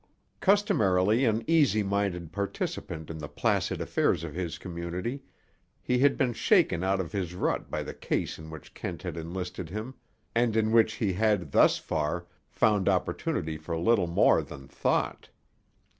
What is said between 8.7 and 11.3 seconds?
Kent had enlisted him, and in which he